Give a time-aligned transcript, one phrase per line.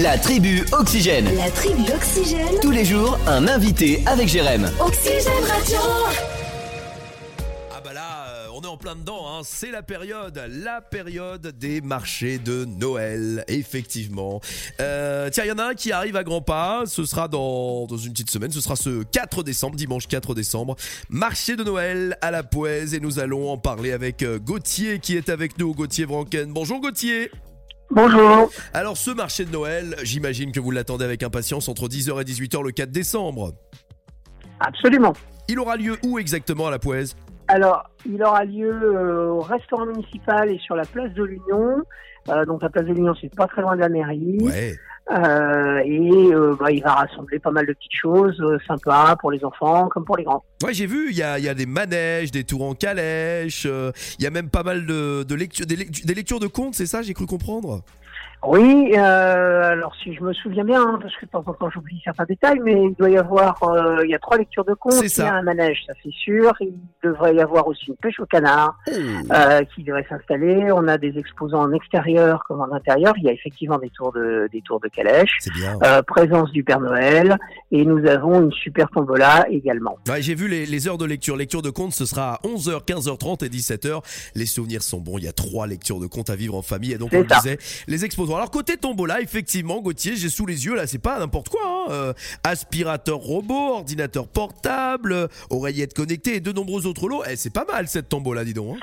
[0.00, 1.28] La tribu Oxygène.
[1.36, 2.58] La tribu Oxygène.
[2.62, 4.70] Tous les jours, un invité avec Jérém.
[4.80, 5.76] Oxygène Radio.
[7.70, 9.42] Ah bah là, euh, on est en plein dedans, hein.
[9.44, 14.40] c'est la période, la période des marchés de Noël, effectivement.
[14.80, 17.84] Euh, tiens, il y en a un qui arrive à grands pas, ce sera dans,
[17.86, 20.74] dans une petite semaine, ce sera ce 4 décembre, dimanche 4 décembre,
[21.10, 25.18] marché de Noël à la Poèse, et nous allons en parler avec euh, Gauthier qui
[25.18, 26.50] est avec nous, Gauthier Branken.
[26.50, 27.30] Bonjour Gauthier
[27.94, 28.50] Bonjour.
[28.72, 32.64] Alors ce marché de Noël, j'imagine que vous l'attendez avec impatience entre 10h et 18h
[32.64, 33.52] le 4 décembre.
[34.60, 35.12] Absolument.
[35.48, 37.14] Il aura lieu où exactement à la Poèse
[37.48, 41.82] Alors, il aura lieu euh, au restaurant municipal et sur la place de l'Union.
[42.30, 44.38] Euh, donc la place de l'Union, c'est pas très loin de la mairie.
[44.40, 44.74] Ouais.
[45.10, 49.32] Euh, et euh, bah, il va rassembler pas mal de petites choses euh, sympas pour
[49.32, 50.44] les enfants comme pour les grands.
[50.62, 54.22] Ouais, j'ai vu, il y a, y a des manèges, des tours en calèche, il
[54.22, 56.86] y a même pas mal de, de lectures, des, lec- des lectures de contes, c'est
[56.86, 57.82] ça, j'ai cru comprendre?
[58.44, 61.70] Oui, euh, alors si je me souviens bien, hein, parce que de temps en temps
[61.70, 64.74] j'oublie certains détails, mais il doit y avoir, euh, il y a trois lectures de
[64.90, 66.52] C'est il y a un manège, ça c'est sûr.
[66.60, 68.76] Il devrait y avoir aussi une pêche au canard.
[68.88, 68.92] Oh.
[69.32, 70.70] euh, qui devrait s'installer.
[70.72, 73.14] On a des exposants en extérieur comme en intérieur.
[73.18, 75.36] Il y a effectivement des tours de, des tours de calèche.
[75.40, 75.78] C'est bien.
[75.82, 77.38] Euh, présence du Père Noël
[77.70, 79.98] et nous avons une super tombola également.
[80.08, 81.36] Ouais, j'ai vu les, les heures de lecture.
[81.36, 84.02] Lecture de contes, ce sera à 11h, 15h30 et 17h.
[84.34, 85.18] Les souvenirs sont bons.
[85.18, 86.92] Il y a trois lectures de contes à vivre en famille.
[86.92, 88.31] Et donc, on le disait, les exposants.
[88.36, 91.60] Alors, côté tombola, effectivement, Gauthier, j'ai sous les yeux, là, c'est pas n'importe quoi.
[91.64, 91.90] hein.
[91.90, 92.12] Euh,
[92.44, 97.22] aspirateur robot, ordinateur portable, euh, oreillette connectée et de nombreux autres lots.
[97.28, 98.76] Eh, c'est pas mal cette tombola, dis donc.
[98.76, 98.80] hein.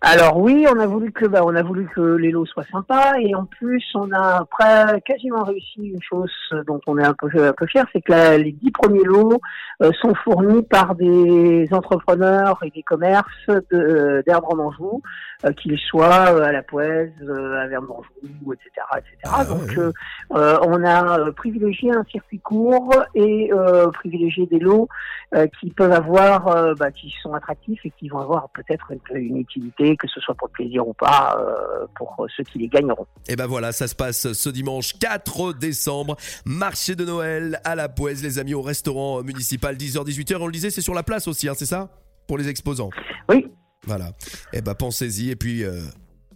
[0.00, 3.14] Alors oui, on a voulu que bah, on a voulu que les lots soient sympas
[3.18, 6.30] et en plus on a après quasiment réussi une chose
[6.68, 9.40] dont on est un peu un peu fier, c'est que la- les dix premiers lots
[9.82, 15.02] euh, sont fournis par des entrepreneurs et des commerces de- d'Erdre en Anjou,
[15.44, 19.16] euh, qu'ils soient euh, à la Poèze, euh, à Verdre d'Anjou, etc., etc.
[19.24, 19.92] Ah, Donc euh,
[20.36, 24.88] euh, on a euh, privilégié un circuit court et euh, privilégié des lots
[25.34, 29.16] euh, qui peuvent avoir, euh, bah, qui sont attractifs et qui vont avoir peut-être une,
[29.16, 32.68] une utilité, que ce soit pour le plaisir ou pas, euh, pour ceux qui les
[32.68, 33.06] gagneront.
[33.28, 36.16] Et ben voilà, ça se passe ce dimanche 4 décembre.
[36.46, 40.38] Marché de Noël à la Poèze, les amis, au restaurant municipal, 10h-18h.
[40.40, 41.90] On le disait, c'est sur la place aussi, hein, c'est ça?
[42.26, 42.90] Pour les exposants.
[43.28, 43.46] Oui,
[43.86, 44.12] Voilà.
[44.54, 45.28] Et ben pensez-y.
[45.30, 45.62] Et puis,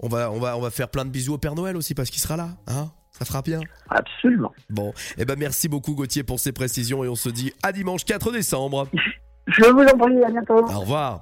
[0.01, 2.11] on, va, on, va, on va faire plein de bisous au Père Noël aussi parce
[2.11, 2.51] qu'il sera là.
[2.67, 2.91] Hein?
[3.13, 3.61] Ça fera bien.
[3.91, 4.53] absolument.
[4.71, 8.05] Bon, et ben merci beaucoup Gauthier pour ces précisions et on se dit à dimanche
[8.05, 8.89] 4 décembre.
[9.47, 10.59] Je vous en prie, à bientôt.
[10.59, 11.21] Au revoir.